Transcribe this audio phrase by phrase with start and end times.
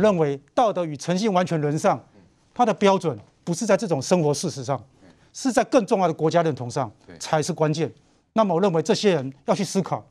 [0.00, 2.02] 我认为道德与诚信完全沦丧，
[2.54, 4.82] 它的标准不是在这种生活事实上，
[5.30, 7.92] 是在更重要的国家认同上才是关键。
[8.32, 10.02] 那么我认为这些人要去思考，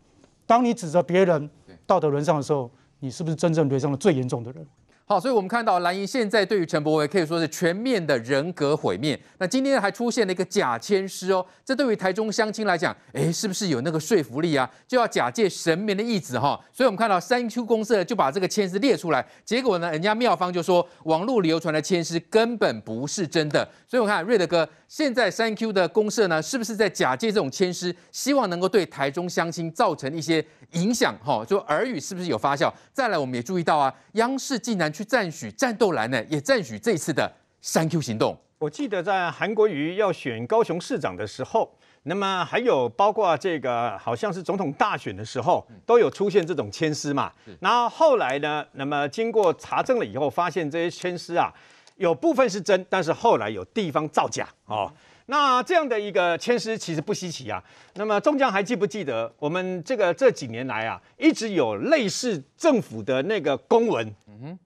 [0.46, 1.50] 当你指责别人
[1.88, 2.70] 道德沦丧的时候，
[3.00, 4.64] 你是不是真正沦丧的最严重的人？
[5.12, 9.20] 好，所以我们看到蓝营现在对于陈柏惟可以说是全面的人格毁灭。
[9.40, 14.70] 那今天还出现了一个假签诗哦，这对于台中乡亲来讲，哎，是不是有那个说服力啊？
[14.88, 16.64] 就要假借神明的意旨哈。
[16.72, 23.68] 所以我们看到三 Q 公社就把这个签诗列出来，结果呢，人家庙方就说网络流传的签诗根本不是真的。
[23.88, 31.18] 所以我看瑞德哥，现在三 Q 的公社呢，是不是在假借这种签诗，希望能够对台中乡亲造成一些影响？
[31.24, 32.72] 哈，就耳语是不是有发酵？
[32.94, 38.38] 再来，我们也注意到啊，央视竟然去赞许战斗蓝呢，也赞许这次的三 Q 行动。
[38.60, 41.72] 我记得在韩国瑜要选高雄市长的时候，
[42.04, 47.32] 那么还有包括这个好像是总统大选的时候，都有出现这种牵丝嘛。
[47.60, 51.54] 然后后来呢，那么经过查证了以后，发现这些牵丝啊。
[51.96, 54.90] 有部分是真，但是后来有地方造假哦。
[55.30, 57.64] 那这样的一个签诗其实不稀奇啊。
[57.94, 64.12] 那么中将还记不记得，我们这个这几年来啊，一直有类似政府的那个公文，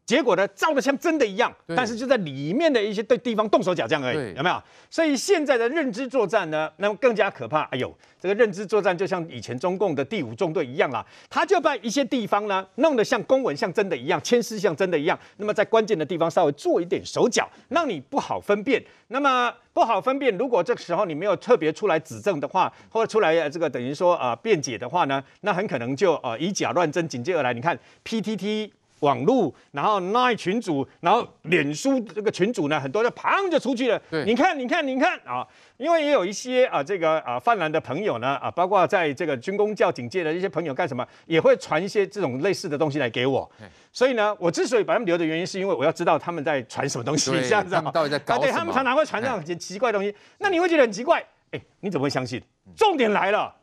[0.06, 4.62] 结果呢照的像真的一样，但是就在里面的一些对地方动手脚这样而已，有没有？
[4.90, 7.62] 所以现在的认知作战呢，那么更加可怕。
[7.64, 18.84] 哎呦，这个认知作战就像以前中共的第五纵队一样啦，他就把一些地方呢弄得像公文像真的一样，签诗像真的一样，那么在关键的地方稍微做一点手脚，让你不好分辨。
[19.08, 27.54] 那么不好分辨，如果这个时候你没有特别出来指证的话，或者出来这个等于说啊辩解的话呢，那很可能就呃以假乱真，紧接而来。
[27.54, 28.70] 你看 PTT。
[29.04, 34.02] 网络，然后 LINE 群组，然后脸书这个群组呢，很多就砰就出去了。
[34.26, 35.46] 你看，你看，你看啊，
[35.78, 43.52] 因为也有一些啊，这个啊泛蓝的朋友呢，啊，包括在这个军工教警界的一些朋友干什么，也会传一些这种类似的东西来给我。
[43.92, 47.76] 所以呢，我之所以把他们留的原因，是因为我要知道他们在传什么东西，这样子。
[47.76, 48.46] 他们到底在搞什么？
[48.48, 50.16] 对，他们常常会传这种很奇怪的东西。
[50.40, 51.22] 那你会觉得很奇怪，
[51.52, 52.42] 哎，你怎么会相信？
[52.76, 53.54] 重点来了，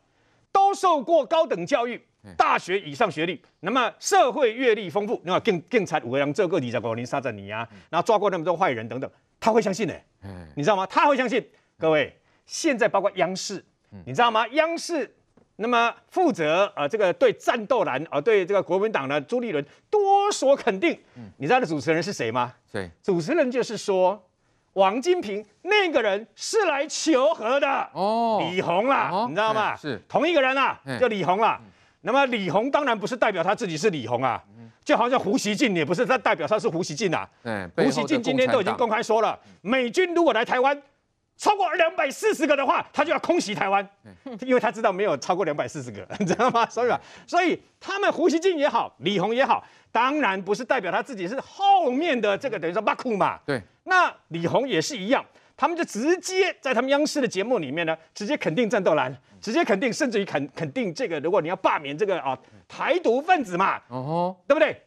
[0.53, 2.01] 都受过高等教育。
[2.37, 9.95] 大学以上学历，那么社会阅历丰富，那么更更才五个人这个你在国林杀着你啊，然后抓过那么多坏人等等，他会相信呢？
[10.55, 10.87] 你知道吗？
[10.87, 11.45] 他会相信。
[11.79, 12.15] 各位，
[12.45, 13.65] 现在包括央视，
[14.05, 14.47] 你知道吗？
[14.49, 15.17] 央视
[15.57, 20.99] 那么负责啊，这个对战斗蓝啊，对这个国民党的朱立伦多所肯定。
[21.39, 22.55] 你知道的主持人是谁吗？
[22.71, 22.91] 对？
[23.03, 24.27] 主持人就是说。
[24.75, 29.75] 王金平那个人是来求和的哦，李红啦，你知道吗？
[29.75, 31.61] 是同一个人啊，叫李红啦。
[32.03, 34.43] 那么李鸿当然不是代表他自己是李鸿啊，
[34.84, 37.28] 就好像胡锡进也不是他代表他是胡锡进啊。
[37.77, 40.81] 胡锡进今天都已经公开说了，美军如果来台湾
[41.37, 43.87] 超过两百四十个的话，他就要空袭台湾，
[44.41, 46.69] 因为他知道没有超过两百四十个， 你知道吗？
[46.69, 53.39] 所以啊，所以他们胡锡进也好，李鸿也好，当然不是代表他自己是后面的这个等于说马库嘛。
[53.47, 53.60] 对。
[53.84, 55.25] 那李鸿也是一样，
[55.60, 64.48] 他们就直接在他们央视的节目里面呢，直接肯定战斗蓝，直接肯定，甚至于肯肯定这个，如果你要罢免这个啊台独分子嘛，哦、uh，huh.
[64.48, 64.82] 对不对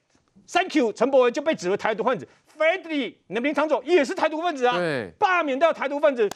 [0.51, 6.27] ？Thank you，陈伯文就被指为台独分子，Freddy，你的林长总也是台独分子啊，对，罢免掉台独分子。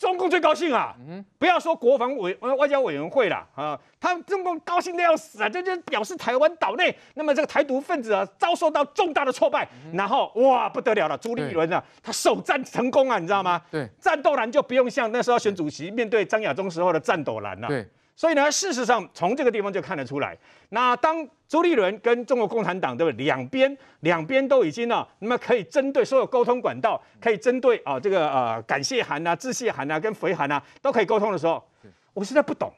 [0.00, 0.96] 中共最高兴啊！
[1.38, 5.46] 不要说国防委外交委员会了啊，他们中共高兴的要死啊！
[5.46, 13.60] 这就表示台湾岛内那么这个台独分子啊遭受到重大的挫败，然后哇不得了了，朱立伦啊他首战成功啊，你知道吗？
[13.70, 17.68] 对，战斗蓝就不用像那时候选主席面对张亚中时候的战斗蓝了。
[17.68, 17.86] 对。
[18.16, 20.36] 所以呢，事实上从这个地方就看得出来，
[20.68, 23.24] 那当朱立伦跟中国共产党对不对？
[23.24, 31.66] 两边两边都已经呢，那么可以针对所有沟通管道，可以针对啊这个呃感谢函啊、致谢函啊、跟回函啊都可以沟通的时候，
[32.12, 32.70] 我实在不懂，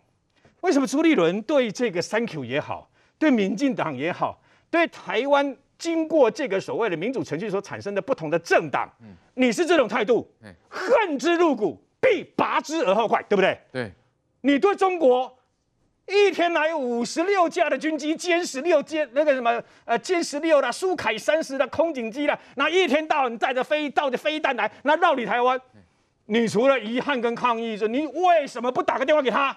[0.60, 2.88] 为什么朱立伦对这个三 Q 也好，
[3.18, 8.88] 对民进党也好，对台湾经过这个所谓的民主程序所产生的不同的政党，
[9.34, 10.32] 你是这种态度，
[10.68, 13.58] 恨之入骨，必拔之而后快，对不对？
[13.72, 13.92] 对。
[14.42, 15.36] 你对中国
[16.06, 25.60] 一天来五十六架的军机，歼十六歼那个什么呃歼十六的苏凯三十的空警机了，那一天到晚带着飞带着飞弹来，那绕你台湾，
[26.26, 29.56] 你除了遗憾跟抗议，说你为什么不打个电话给他？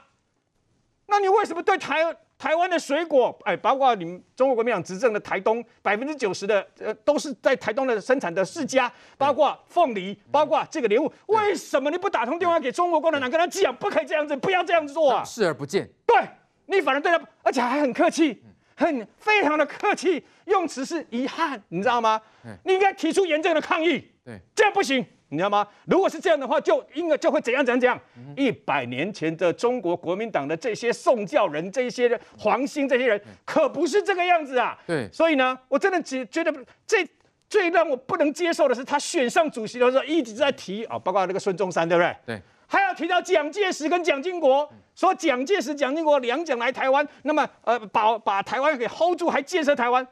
[1.08, 2.16] 那你为什么对台？
[2.38, 15.24] 台湾的水果，哎，包括你们中国国民党执政的台东，百分之九十的呃都是在台东的生产的世家，包括凤梨，包括这个莲雾，为什么你不打通电话给中国共产党，跟他讲不可以这样子，不要这样子做啊？
[15.24, 15.90] 视而不见。
[16.06, 16.18] 对，
[16.66, 18.44] 你反而对他，而且还很客气，
[18.76, 22.22] 很非常的客气，用词是遗憾，你知道吗？
[22.64, 24.12] 你应该提出严正的抗议。
[24.26, 25.06] 对，这样不行。
[25.36, 25.68] 你知道吗？
[25.86, 28.00] 如果是这样的话，就应该就会怎样怎样怎样。
[28.38, 34.78] 一百年前的中国国民党的这些宋教仁、这些黄兴这些人，可不是这个样子啊。
[34.88, 36.54] 对，所以呢，我真的只觉得
[36.88, 37.06] 这
[37.50, 42.16] 最让我不能接受的是，他选上主席的时候一直在提啊，包括那个孙中山，对不对？
[42.26, 42.42] 对。
[42.68, 50.06] 还要提到蒋介石跟蒋经国，说蒋介石、蒋经国两蒋来台湾，那么呃把把台湾给 hold 住，还建设台湾，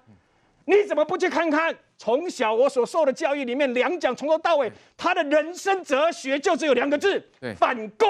[0.66, 1.76] 你怎么不去看看？
[1.98, 7.24] 从小我所受的教育里面，两蒋从头到尾，他的人生哲学就只有两个字：
[7.58, 8.08] 反共。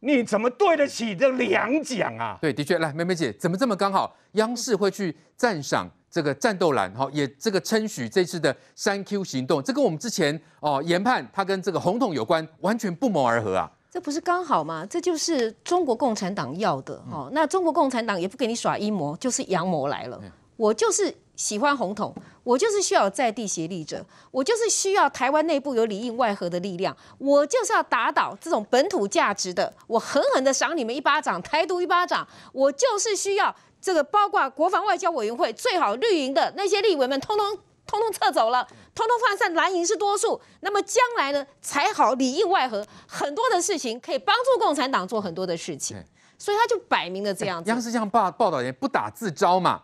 [0.00, 2.38] 你怎么对得起这两蒋啊？
[2.40, 4.14] 对，的确，来，梅梅姐，怎么这么刚好？
[4.32, 13.70] 央视会去赞赏这个战斗蓝，哈，也这个称许这次的三 Q 行动，这跟我们之前哦研判它跟这个红统有关，完全不谋而合啊！
[13.90, 14.86] 这不是刚好吗？
[14.88, 20.20] 这就是中国共产党要的，哦，那中国共产党也不给你耍阴谋，就是阳谋来了，
[20.56, 21.12] 我就是。
[21.36, 46.02] 喜欢红统，我就是需要在地协力者，我就是需要台湾内部有里应外合的力量，我就是要打倒这种本土价值的，我狠狠的赏你们一巴掌，台独一巴掌，我就是需要这个，包括国防外交委员会最好绿营的那些立委们，通通通通撤走了，通通放散蓝营是多数，那么将来呢才好里应外合，很多的事情可以帮助共产党做很多的事情，
[46.38, 47.68] 所以他就摆明了这样子。
[47.68, 49.82] 央视这样报报道也不打自招嘛。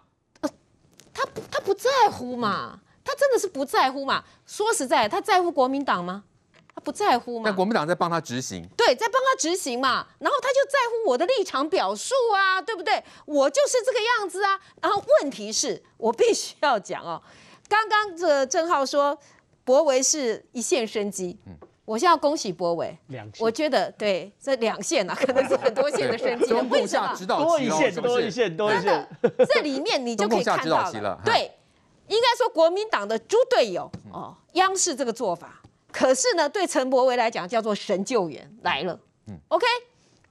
[1.62, 2.80] 不在乎嘛？
[3.04, 4.22] 他真的是不在乎嘛？
[4.46, 6.24] 说实在，他在乎国民党吗？
[6.74, 7.42] 他不在乎嘛？
[7.46, 10.06] 但国民党在帮他执行，对，在帮他执行嘛。
[10.18, 13.02] 然后他就在乎我的立场表述啊，对不对？
[13.26, 14.58] 我就是这个样子啊。
[14.80, 17.20] 然后问题是我必须要讲哦，
[17.68, 19.18] 刚刚这郑浩说
[19.64, 21.54] 博维是一线生机，嗯，
[21.84, 27.14] 我现在要恭喜柏惟，两，我觉得对这两线啊，可能是很多线的升级，为什么？
[27.26, 29.08] 多一线，多一线，多一线，
[29.52, 31.50] 这里面你就可以看到了，对。
[32.08, 38.98] 应该说，国民党的猪队友哦，央视这个做法，可是呢，对陈柏惟来讲叫做神救援来了。
[39.28, 39.64] 嗯，OK，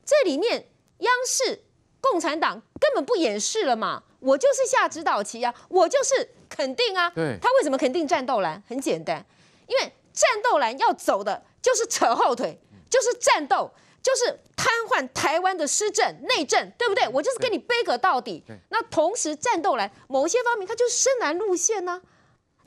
[0.05, 0.67] 这里面
[0.99, 1.63] 央视
[1.99, 7.09] 共产党根本不掩饰了嘛，我就是下指导棋啊，我就是肯定啊。
[7.09, 8.61] 对，他为什么肯定战斗蓝？
[8.67, 9.25] 很简单，
[9.65, 12.59] 因为战斗蓝要走的就是扯后腿，
[12.89, 13.71] 就是战斗。
[14.03, 14.25] 就是
[14.55, 17.07] 瘫痪台湾的施政内政，对不对？
[17.09, 18.43] 我就是跟你背葛到底。
[18.69, 22.01] 那同时战斗蓝某些方面，它就是深蓝路线呢、啊。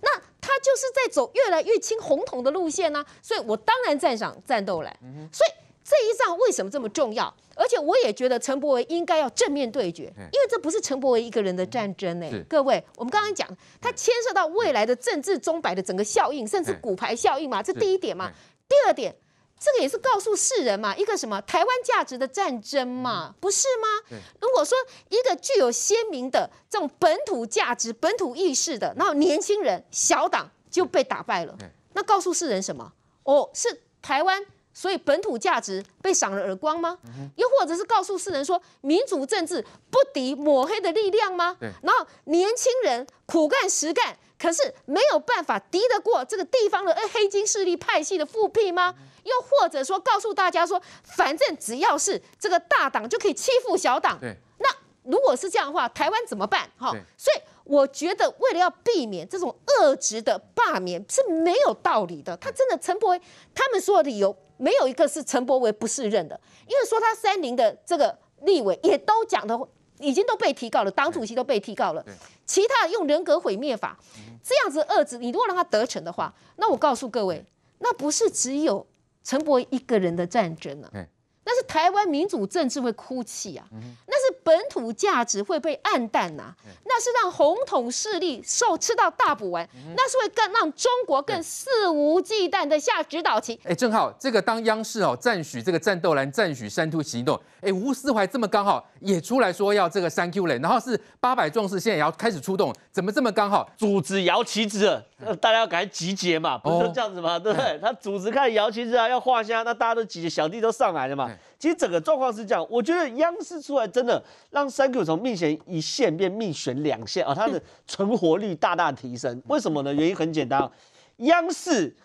[0.01, 3.07] 那他就是在走越来越亲红统的路线呢、啊。
[3.21, 4.97] 所以我当然赞赏战斗蓝。
[5.33, 5.51] 所以
[5.85, 7.33] 这一仗为什么这么重要？
[7.55, 12.27] 而且我也觉得陈柏惟应该要正面对决，因为这不是陈柏惟一个人的战争呢。
[12.49, 13.47] 各位，我们刚刚讲，
[13.81, 18.33] 它牵涉到未来的政治钟摆的整个效应，甚至骨牌效应嘛，这第一点嘛。
[18.67, 19.15] 第二点。
[19.57, 24.19] 这个也是告诉世人嘛，一个什么台湾价值的战争嘛，不是吗？
[24.41, 24.77] 如果说
[25.09, 31.57] 一个具有鲜明的这种本土价值、本土意识的，然后年轻人小党就被打败了，
[31.95, 32.93] 那告诉世人什么？
[33.23, 36.99] 哦，是台湾，所以本土价值被赏了耳光吗？
[37.37, 41.57] 又或者是告诉世人说，民主政治不敌抹黑的力量吗？
[41.83, 48.95] 然后年轻人苦干实干，可是没有办法敌得过这个地方的黑金势力派系的复辟吗？
[49.23, 54.19] 又或者说，告诉大家说，反正只要是这个大党就可以欺负小党。
[54.21, 54.37] 对。
[54.59, 54.69] 那
[55.05, 56.69] 如果是这样的话，台湾怎么办？
[56.77, 56.91] 哈。
[57.17, 62.37] 所以我觉得，为了要避免这种恶质的罢免是没有道理的。
[62.37, 63.21] 他真的陈柏惟，
[63.55, 66.39] 他们说的理由没有一个是陈柏惟不适任的，
[66.69, 69.59] 因为说他三零的这个立委也都讲的，
[69.99, 72.05] 已经都被提告了，党主席都被提告了。
[72.45, 73.99] 其他用人格毁灭法
[74.43, 77.45] 这样子遏制，你如果让他得逞的话，那我告诉各位，
[77.79, 78.87] 那不是只有。
[79.27, 81.01] 陈柏惟一个人的战争呢、啊？
[81.47, 83.67] 那是台湾民主政治会哭泣啊，
[84.07, 93.59] 那是本土价值会被暗淡呐、啊，那是让红统势力受吃到大补丸，那是会更让中国更肆无忌惮的下指导棋。
[93.65, 103.69] 哎，正好这个当央视哦赞许这个战斗蓝，赞许三突行动，哎，吴思怀这么刚好也出来说要这个三 Q 嘞，然后是八百壮士现在也要开始出动，怎么这么刚好？
[103.79, 105.03] 组织摇旗子，
[105.41, 107.39] 大家要赶快集结嘛，不是这样子吗？
[107.39, 107.79] 对不对？
[107.81, 111.31] 他组织开始摇旗子啊，要画虾，那大家都集结，小弟都上来了嘛。
[111.65, 119.43] 其实整个状况是这样，我觉得央视出来真的让三 Q 从命悬一线变命悬两线啊， 它的存活率大大提升。
[119.49, 119.95] 为什么呢？
[119.95, 120.71] 原因很简单，
[121.17, 121.97] 央视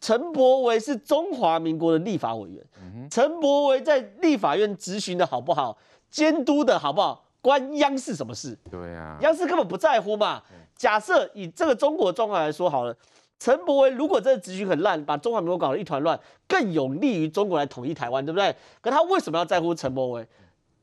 [0.00, 2.64] 陈柏惟是中华民国的立法委员，
[3.10, 5.76] 陈柏惟在立法院质询的好不好，
[6.08, 8.56] 监督的好不好，关央视什么事？
[8.70, 10.40] 对啊，央视根本不在乎嘛。
[10.76, 12.96] 假设以这个中国状况来说好了。
[13.40, 18.54] 陈柏惟如果这个质询很烂，把中华民国搞得一团乱，更有利于中国来统一台湾，对不对？
[18.82, 20.26] 可他为什么要在乎陈柏惟？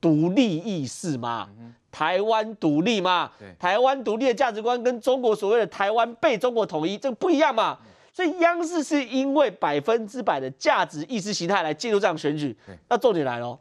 [0.01, 1.49] 独立意识嘛，
[1.91, 7.77] 台湾独立嘛，台湾独立的价值观跟中国所谓的台湾被中国统一这个不一样嘛。
[8.11, 12.57] 所以央视是因为百分之百的价值意识形态来介入这场选举。
[12.89, 13.59] 那重点来了，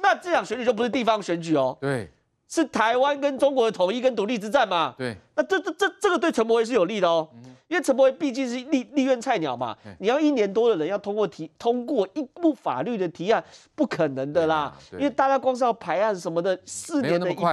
[0.00, 2.08] 那这场选举就不是地方选举哦，对，
[2.48, 4.94] 是台湾跟中国的统一跟独立之战嘛。
[4.98, 7.28] 对，那这这这这个对陈柏惟是有利的哦。
[7.34, 14.74] 嗯因为陈柏惟毕竟是立立院菜鸟嘛，你要一年多的人要通过提通过一部法律的提案，不可能的啦。
[14.92, 17.44] 因为大家光是要排案什么的，四年的一步，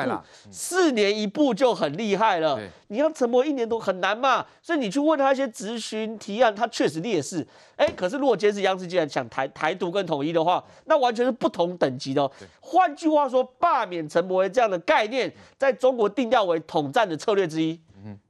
[0.49, 2.57] 四年一步就很厉害了。
[2.87, 7.45] 你要陈柏惟一年多很难嘛，所以你去问他一些咨询提案，他确实劣势。
[7.75, 12.31] 哎，可是如果今天是央视既然想台台独跟统一的话，那完全是不同等级的哦。
[12.59, 17.79] 换句话说，罢免陈柏惟这样的概念，在中国定调为统战的策略之一。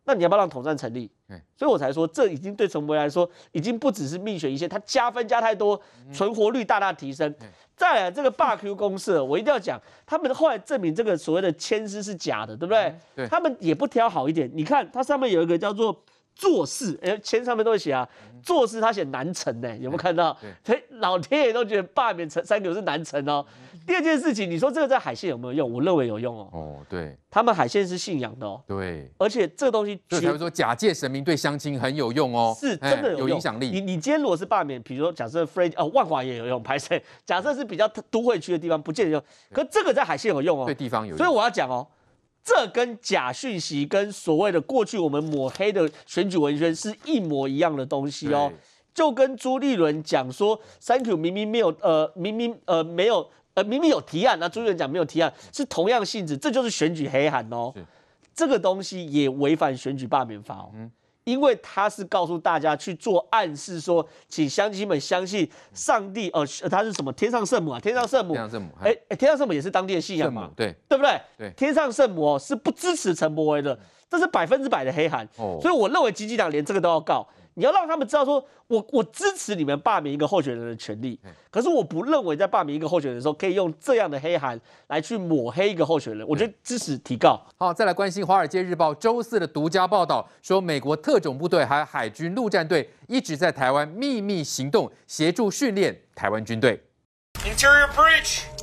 [0.05, 1.09] 那你要不要让统战成立？
[1.57, 5.79] 所以我才说，这已经对陈柏惟来说，已经不只是命悬一线，他加分加太多，
[6.13, 7.33] 存活率大大提升。
[7.75, 12.95] 再来这个罢 Q 公社，我一定要讲，他们后来证明这个所谓的签诗是假的，对不对？
[13.15, 13.27] 对。
[13.27, 15.99] 他们也不挑好一点，你看它上面有一个叫做
[16.35, 18.07] 做事，哎，签上面都会写啊，
[18.43, 20.37] 做事他写南城呢，有没有看到？
[20.63, 20.79] 所以。
[20.99, 23.45] 老天爷都觉得罢免陈三 Q 是南城哦。
[23.85, 25.69] 第二件事情，你说这个在海线有没有用？
[25.69, 26.49] 我认为有用哦。
[26.53, 28.61] 哦，对，他们海线是信仰的哦。
[28.65, 32.55] 对，而且这个东西，所以才会说假借神明对乡亲很有用哦。
[32.57, 33.69] 是真的有影响力。
[33.69, 39.21] 你你今天如果是罢免，比如说假设 Fred 哦万华也有用，拍摄假设是比较都会区的地方，不见得用。
[39.51, 40.65] 可这个在海线有用哦。
[40.65, 41.17] 对地方有用。
[41.17, 41.85] 所以我要讲哦，
[42.45, 48.49] 这跟假讯息跟所谓的过去我们抹黑的选举文宣是一模一样的东西哦。
[48.93, 53.27] 就跟朱立伦讲说，3Q 明明没有呃明明呃没有。
[53.55, 57.71] 呃，明明有提案，那朱立伦讲没有提案，是同样性质，这就是选举黑函哦。
[57.73, 57.85] 是
[58.33, 60.91] 这个东西也违反选举罢免法哦，嗯、
[61.25, 67.79] 因为他是告诉大家去做暗示说，说请乡亲们相信上帝，呃，他是什么天上圣母啊？
[67.79, 70.49] 天上圣母，天上圣母，哎哎，天上圣母也是当地的信仰嘛？
[70.55, 71.19] 对，对不对？
[71.37, 73.77] 对，天上圣母哦是不支持陈柏威的，
[74.09, 75.27] 这是百分之百的黑函。
[75.37, 77.27] 哦，所以我认为基进党连这个都要告。
[77.55, 81.19] 你要让他们知道说，我我支持你们罢免一个候选人的权利，
[81.49, 86.27] 可是我不认为在罢免一个候选人的时候，可以用这样的黑函来去抹黑一个候选人。
[86.27, 87.41] 我觉得支持提告。
[87.57, 96.81] 好，再来关心《华尔街日报》周四的独家报道，说美国特种部队还有海军陆战队一直在台湾秘密行动，协助训练台湾军队。
[97.45, 98.54] Interior breach.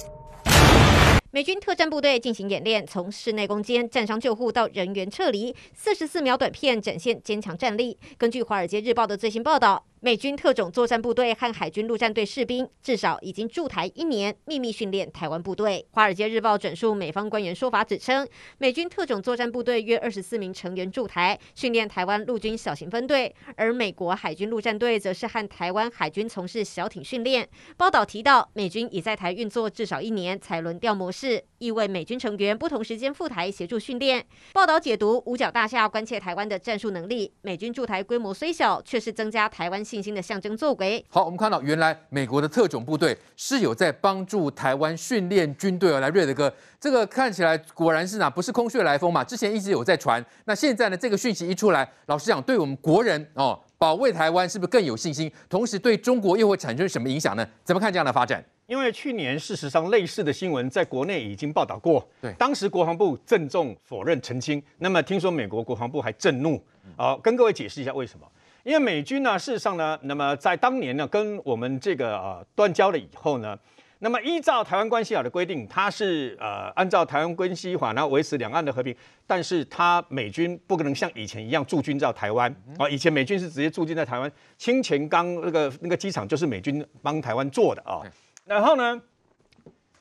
[1.35, 7.97] 美军特战部队进行演练，从室内攻坚、战伤救护到人员撤离，四十四秒短片展现坚强战力。
[8.19, 9.83] 根据《华尔街日报》的最新报道。
[10.05, 15.87] 美军特种作战部队和海军陆战队士兵至少已经驻台一年，秘密训练台湾部队。
[15.95, 18.27] 《华尔街日报》转述美方官员说法，指称
[18.59, 27.49] 美军特种作战部队约二十四名成员驻台训练台湾陆军小型分队，而美国海军陆战队则是和台湾海军从事小艇训练。
[27.77, 34.27] 报道提到，美军已在台运作至少一年才轮调模式，意味美军成员不同时间赴台协助训练。
[34.53, 39.81] 报道解读五角大厦关切台湾的战术能力，美军驻台规模虽小，却是增加台湾。
[39.93, 41.05] 信心的象征作为。
[41.11, 46.01] 好，我们看到原来美国的特种部队是有在帮助台湾训练军队而。
[46.01, 49.23] 来，瑞德哥，这个看起来果然是哪不是空穴来风嘛？
[49.23, 50.97] 之前一直有在传，那现在呢？
[50.97, 55.31] 这个讯息一出来，老实讲，对我们国人哦，保卫台湾是不是更有信心？
[55.51, 57.47] 同时，对中国又会产生什么影响呢？
[57.63, 58.43] 怎么看这样的发展？
[58.67, 64.63] 因为去年事实上类似的新闻在国内已经报道过，对，当时国防部郑重否认澄清。
[64.79, 66.59] 那么听说美国国防部还震怒，
[66.97, 68.27] 好，跟各位解释一下为什么。
[68.65, 73.59] 因为美军呢，事实上呢，那么在当年呢，跟我们这个呃断交了以后呢，
[73.99, 78.95] 那么依照台湾关系法的规定，它是呃按照台湾关系法，然后维持两岸的和平，
[79.27, 82.55] 但是它美军不可能像以前一样驻军在台湾。
[82.79, 88.01] 啊，以前美军是直接驻军在台湾，清泉岗那个那个机场就是美军帮台湾做的啊，
[88.47, 89.01] 然后呢，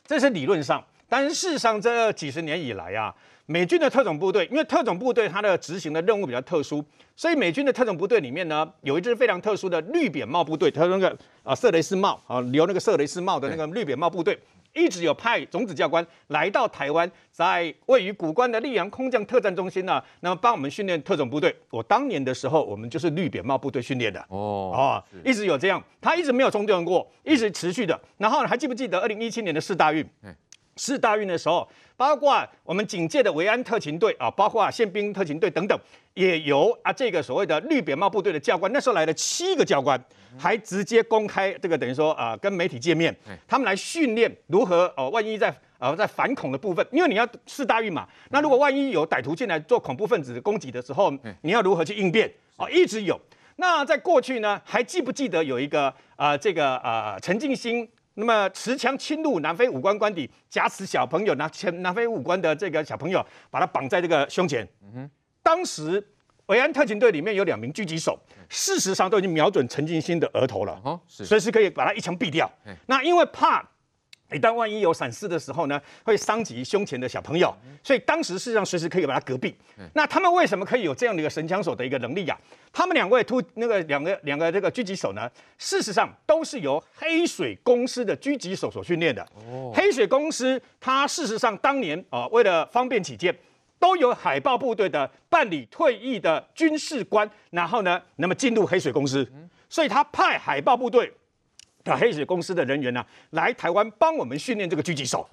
[0.05, 3.15] 这是理论上，但是事实上这几十年以来啊。
[3.51, 6.81] 美军的特种部队，因为特种部队它的执行的任务比较特殊，
[7.17, 14.39] 所以美军的特种部队里面呢，有一支非常特殊的绿扁帽部队，它那个啊色雷斯帽啊留那个色雷斯帽的那个绿扁帽部队，
[14.73, 21.53] 一直有派种子教官来到台湾，在位于古关的溧阳空降特战中心呢，那么帮我们训练特种部队。
[21.71, 27.99] 我当年的时候，我们就是绿扁帽部队训练的哦啊，一直有这样，他一直没有中断过，一直持续的。
[28.17, 30.07] 然后还记不记得二零一七年的四大运？
[30.77, 35.79] 世大运的时候，包括我们警戒的维安特勤队啊，包括宪兵特勤队等等，
[36.13, 40.01] 也由啊这个所谓的绿扁帽部队的教官，那时候来了七个教官，
[40.37, 43.15] 还直接公开这个等于说啊跟媒体见面，
[43.47, 52.69] 他们来训练如何哦，万一在呃在反恐的部分，因为你要四大运嘛，那如果万一有歹徒进来做恐怖分子的攻击的时候，你要如何去应变啊？
[52.69, 53.19] 一直有。
[53.57, 57.87] 那在过去呢，还记不记得有一个啊这个啊陈进兴？
[58.15, 64.67] 那么持枪侵入南非武官官邸，挟持小朋友，拿前南非武官的这个小朋友，把他绑在这个胸前。
[64.81, 65.09] 嗯哼，
[65.41, 66.05] 当时
[66.47, 72.51] 维安特勤队里面有两名狙击手，事实上都已经瞄准陈进兴的额头了，哦，随时可以把他一枪毙掉。
[72.87, 73.67] 那因为怕。
[74.31, 79.55] 一旦万一有闪失的时候呢，会伤及胸前的小朋友，所以当时事实上随时可以把他隔壁。
[79.93, 82.71] 那他们为什么可以有这样的一个神枪手的一个能力呀、啊？
[82.71, 89.21] 他们两位突那个两个两个这个狙击手呢，事实上都是由黑水公司的狙击手所训练的。
[89.49, 93.35] 哦，黑水公司它事实上当年啊，为了方便起见，
[93.79, 99.29] 都有海豹部队的办理退役的军事官，然后呢，那么进入黑水公司，
[99.67, 101.11] 所以他派海豹部队。
[101.83, 105.27] 的黑水公司的人员呢、啊，来台湾帮我们训练这个狙击手。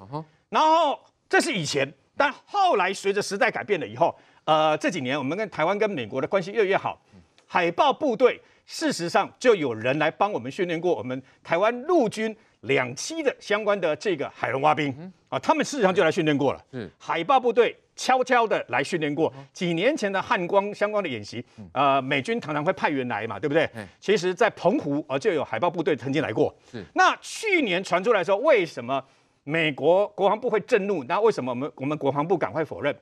[0.49, 4.15] 然后这是以前，但后来随着时代改变了以后，
[4.45, 7.01] 呃，这几年我们跟台湾跟美国的关系越来越好。
[7.47, 16.65] 海豹部队事实上就有人来帮我们训练过我们台湾陆军两栖的相关的这个海龙蛙兵啊，他们事实上就来训练过了。
[16.99, 17.77] 海豹部队。
[17.99, 23.69] 悄悄的来训练过，几年前的汉光相关的演习，呃，美军常常会派员来嘛，对不对？
[23.99, 26.55] 其实，在澎湖啊，就有海豹部队曾经来过。
[26.71, 26.83] 是。
[26.95, 29.05] 那去年传出来说，为什么
[29.43, 31.03] 美国国防部会震怒？
[31.05, 32.97] 那为什么我们我们国防部赶快否认？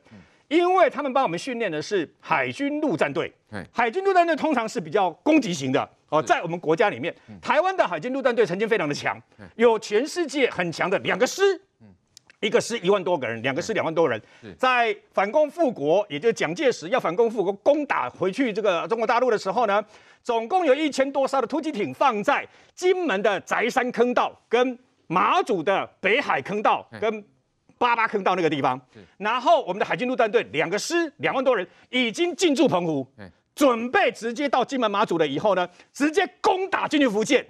[0.48, 3.30] 因为他们帮我们训练的是海军陆战队。
[3.72, 9.20] 海军陆战队通常是比较攻击型的哦，在我们国家里面，台湾的海军陆战队曾经非常的强，
[9.56, 11.60] 有全世界很强的两个师。
[12.40, 14.20] 一个师一万多个人，两个师两万多人，
[14.58, 19.82] 在反攻复国，也就是蒋介石要反攻复国，攻打回去这个中国大陆的时候呢，
[20.22, 27.24] 总共有一千多艘的突击艇放在金门的宅山坑道、跟马祖的北海坑道、跟
[27.78, 28.78] 八八坑道那个地方。
[29.16, 33.06] 然后我们的海军陆战队两个师两万多人已经进驻澎湖，
[33.54, 35.26] 准备直接到金门马祖了。
[35.26, 37.46] 以后呢，直接攻打进去福建。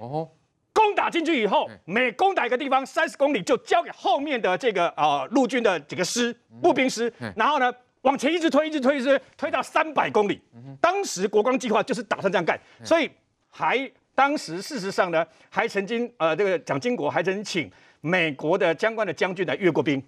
[0.76, 10.38] 攻打进去以后，每攻打一个地方三十公里，就交给后面的这个呃陆军的几个师步兵师，然后呢往前一直推，一直推，一直推，推到三百公里。
[10.82, 13.10] 当时国光计划就是打算这样干，所以
[13.48, 20.02] 还当时事实上呢，还曾经呃这个蒋经国还曾经请美国的相关的将军来阅过兵。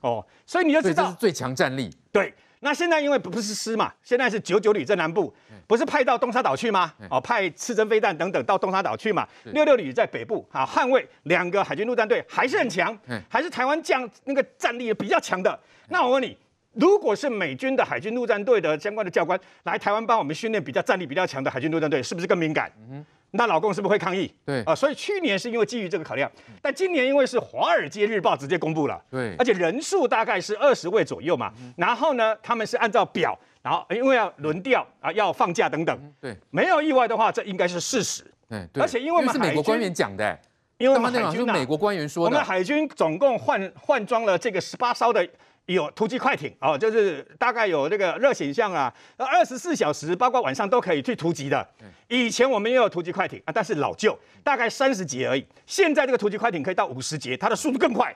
[0.00, 1.90] 哦，所以你就知道这是最强战力。
[2.12, 2.32] 对。
[2.64, 5.34] 那现在因为不是师嘛，现在是九九旅在南部，
[5.66, 6.94] 不是派到东沙岛去吗？
[7.10, 9.26] 哦，派刺针飞弹等等到东沙岛去嘛。
[9.46, 12.96] 六六旅在北部啊，捍卫两个海军陆战队还是很强，
[13.28, 15.58] 还是台湾将那个战力比较强的。
[15.88, 16.38] 那我问你，
[16.74, 22.70] 如果是美军的海军陆战队的相关的教官来台湾帮我们训练比较战力比较强的海军陆战队，是不是更敏感？
[23.32, 24.32] 那老公是不是会抗议？
[24.44, 31.52] 对啊、呃，所以去年是因为基于这个考量，但今年因为是《华尔街日报》直接公布了，对，而且人数大概是二十位左右嘛。
[31.58, 38.22] 嗯、然后呢，他们是按照表，然后因为要轮调啊，要放假等等，对，没有意外的话，这应该是事实。
[38.48, 40.38] 对，而且因为我们是美国官员讲的，
[40.76, 45.26] 因为我们海军、啊、美国官员说的，我们海军总共换换装了这个十八艘的。
[45.66, 51.66] 有突击快艇哦，就是大概有这个热显像啊，二十四小时，包括晚上都可以去突击的。
[52.08, 55.46] 以前我们也有突击快艇啊，但是老旧，大概三十节而已。
[55.66, 58.14] 现在这个突击快艇可以到五十节，它的速度更快。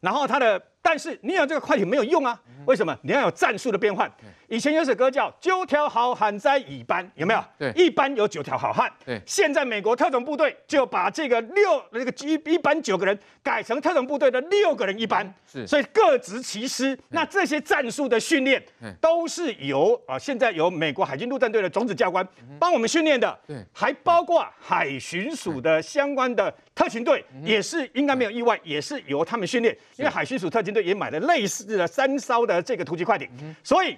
[0.00, 2.40] 然后它的，但是你有这个快艇没有用啊？
[2.66, 2.96] 为什么？
[3.02, 4.10] 你要有战术的变换。
[4.48, 7.44] 以前有首歌叫《九条好汉在一班》，有没有？
[7.58, 8.90] 对，一班有九条好汉。
[9.04, 15.34] 对，现在美国特种部队就把这个六那个一一班九个人改成特种部队的六个人一班。
[15.50, 16.98] 是，所以各执其师。
[17.08, 18.62] 那这些战术的训练
[19.00, 22.26] 都是由啊，现在由美国海军陆战队的种子教官
[22.58, 23.38] 帮我们训练的。
[23.46, 26.54] 对，还包括海巡署的相关的。
[26.74, 33.26] 特勤队也是应该没有意外，也是由他们训练，因为海巡署特勤队也买了类似的三艘的这个突击快艇，
[33.64, 33.96] 所以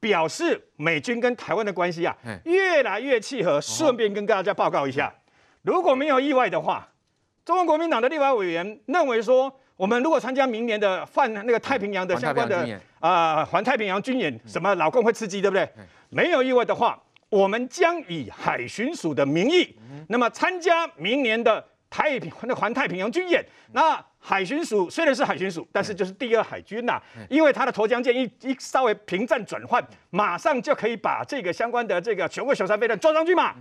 [0.00, 3.60] 表示美军跟台湾的关系啊越来越契合。
[3.60, 5.14] 顺便跟大家报告一下，
[5.62, 6.88] 如果没有意外的话，
[7.44, 15.68] 中国国民党的立法委员认为说，我们如果参加明年的泛那个太平洋的相关的啊环太平洋军演，什么老公会刺激，对不对？
[16.08, 19.76] 没有意外的话，我们将以海巡署的名义，
[20.08, 21.64] 那么参加明年的。
[21.92, 33.54] 太平那环太平洋军演，那海巡署虽然是海巡署，但是就是第二海军呐，因为它的沱江舰一一稍微平战转换，马上就可以把这个相关的这个全国小三飞弹装上去嘛。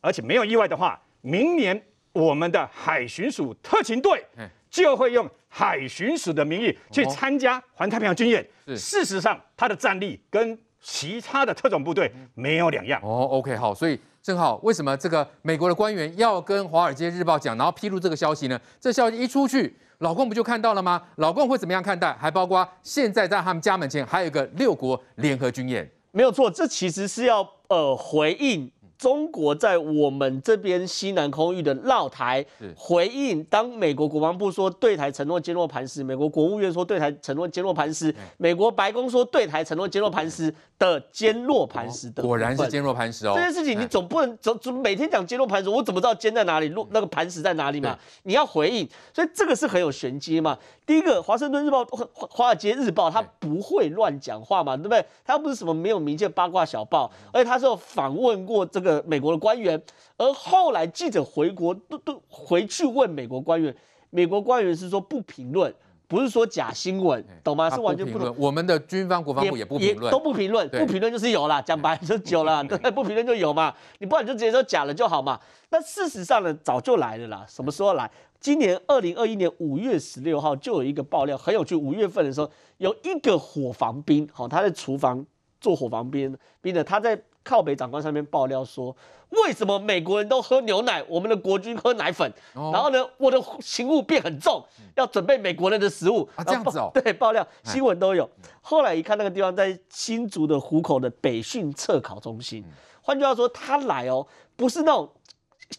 [0.00, 1.80] 而且没有意外的话，明年
[2.12, 4.24] 我们的海巡署特勤队
[4.70, 8.46] 就会用海巡署的名义去参加环太平洋军演。
[8.76, 13.00] 事实上，它的战力跟其他的特种部队没有两样。
[13.02, 13.98] 哦，OK，好，所以。
[14.26, 18.60] 正好，为什么这个美国的官员要跟《华尔街日报》讲，然后披露这个消息呢？
[18.80, 21.00] 这消息一出去，老共不就看到了吗？
[21.18, 22.12] 老共会怎么样看待？
[22.14, 32.44] 还包括现在在他们家门前还有一个六国联合军演，没有错，这其实是要呃回应中国在我们这边西南空域的绕台
[32.76, 43.32] 回应，当美国国防部说对台承诺坚若磐石，美国国务院说对台承诺坚若磐石，美国白宫说对台承诺坚若磐石的坚若磐石的，果然是坚若磐石哦。
[43.36, 47.98] 这件事情你总不能总总每天讲坚若磐石，我怎么知道坚在哪里，落那个磐石在哪里嘛？
[48.22, 50.56] 你要回应，所以这个是很有玄机嘛。
[50.86, 55.04] 第一个，华盛顿日报、华尔街日报，他不会乱讲话嘛，对不对？
[55.24, 59.80] 他又不是什么没有名气八卦小报，而且他是有访问过这个美国的官员，
[60.16, 63.74] 而后来记者回国都都回去问美国官员，
[64.10, 65.72] 美国官员是说不评论，
[66.08, 67.68] 不是说假新闻，懂吗？
[67.70, 68.32] 是完全不论。
[68.38, 75.40] 我们的军方国防部也不评论，都不评论，不评论就是有啦，讲白就有了， 对，不评论就有嘛，你不然就直接说假了就好嘛。
[75.70, 78.10] 那事实上呢，早就来了啦，什么时候来？
[78.38, 81.74] 今年二零二一年五月十六号就有一个爆料，很有趣。
[81.74, 85.24] 五月份的时候，有一个伙房兵，好，他在厨房
[85.58, 88.94] 做伙房兵，兵的他在靠北长官上面爆料说，
[89.30, 92.30] 为什么美国人都喝牛奶，我们的国军喝奶粉？
[92.52, 94.60] 然后呢，我的行务变很重，
[94.96, 96.28] 要准备美国人的食物。
[96.34, 96.90] 啊，这样子哦。
[97.00, 98.28] 对，爆料新闻都有。
[98.60, 102.64] 后来一看那个地方在新竹的湖口的北训测考中心，
[103.00, 105.08] 换句话说，他来哦，不是那种。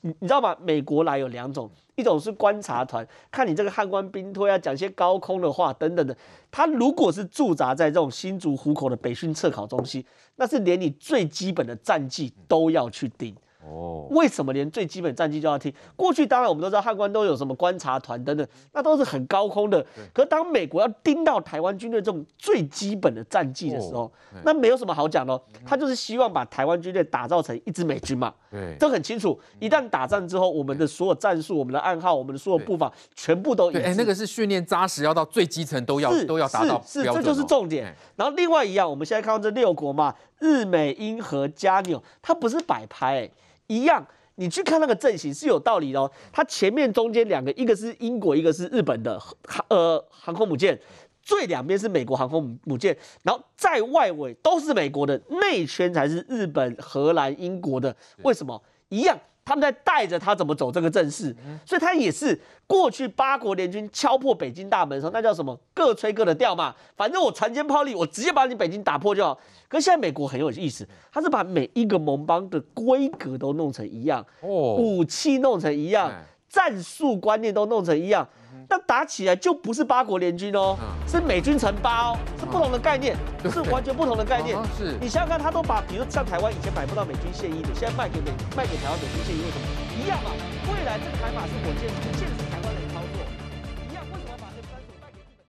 [0.01, 0.53] 你你知道吗？
[0.59, 6.15] 美国来有两种，一种是观察团，看你这个汉官兵推啊，讲些高空的话等等的。
[6.51, 10.05] 他如果是驻扎在这种新竹湖口的北训测考中心，
[10.35, 13.35] 那是连你最基本的战绩都要去盯。
[13.67, 15.73] 哦，为什么连最基本战绩就要听？
[15.95, 19.85] 过去当然我们都知道汉官都有什么观察团等等，那都是很高空的。
[20.13, 24.11] 可是当美国要盯到台湾军队这种最基本的战绩的时候，
[24.43, 28.33] 那没有什么好讲的，他就是希望把台湾军队打造成一支美军嘛。
[28.49, 29.37] 对，这很清楚。
[29.59, 33.81] 一旦打仗之后，我们的所有战术、我们的暗号、我们的所有步伐，全部都一致。
[33.81, 37.93] 哎，那个是训练扎实，要到最基层都要都要达到是，是，这就是重点。
[38.15, 43.31] 然后另外一样，我们现在看到这六国嘛，日美英荷加纽，它不是摆拍欸。
[43.67, 46.11] 一样，你去看那个阵型是有道理的哦。
[46.31, 50.79] 它前面中间两个，一个是英国，一个是日本的航呃航空母舰，
[51.21, 57.95] 最两边是美国航空母舰，然后在外围都是美国的，内圈才是日本、荷兰、英国的。
[58.23, 58.61] 为什么？
[58.89, 59.19] 一样。
[59.47, 61.33] 他们在带着他怎么走这个阵势，
[61.65, 65.57] 所以他也是过去八国联军敲破北京大门的时候，那叫什么？
[65.73, 69.39] 各吹各的调嘛，反正我船坚炮利，我直接把你北京打破就好。
[69.69, 76.11] 可是现在美国很有意思，他是把每一个盟邦的规格都弄成一样，武器弄成一样，
[76.49, 78.27] 战术观念都弄成一样。
[78.69, 83.15] 那打起来就不是八国联军哦，是美军城八哦，是不同的概念，
[83.49, 84.57] 是完全不同的概念。
[84.77, 89.65] 是你想想看，他都把，比如像台湾以前买不到美军现役的，现在卖给美卖给台湾美军现役，为什么
[90.03, 90.31] 一样嘛？
[90.67, 92.46] 未来这个台马是火箭，现实台湾人。